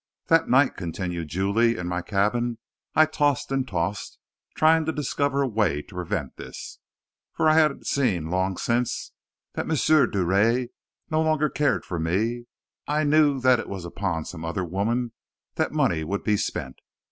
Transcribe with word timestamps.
"That 0.29 0.49
night," 0.49 0.75
continued 0.75 1.27
Julie, 1.27 1.77
"in 1.77 1.85
my 1.85 2.01
cabin, 2.01 2.57
I 2.95 3.05
tossed 3.05 3.51
and 3.51 3.67
tossed, 3.67 4.17
trying 4.55 4.83
to 4.85 4.91
discover 4.91 5.43
a 5.43 5.47
way 5.47 5.83
to 5.83 5.93
prevent 5.93 6.37
this; 6.37 6.79
for 7.33 7.47
I 7.47 7.53
had 7.53 7.85
seen 7.85 8.31
long 8.31 8.57
since 8.57 9.11
that 9.53 9.69
M. 9.69 9.75
Drouet 10.09 10.69
no 11.11 11.21
longer 11.21 11.49
cared 11.49 11.85
for 11.85 11.99
me 11.99 12.45
I 12.87 13.03
knew 13.03 13.39
that 13.41 13.59
it 13.59 13.69
was 13.69 13.85
upon 13.85 14.25
some 14.25 14.43
other 14.43 14.65
woman 14.65 15.11
that 15.53 15.71
money 15.71 16.03
would 16.03 16.23
be 16.23 16.35
spent. 16.35 16.79